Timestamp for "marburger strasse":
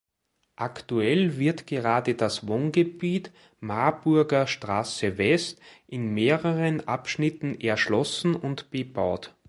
3.59-5.19